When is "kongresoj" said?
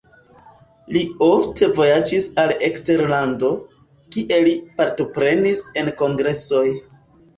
6.01-6.65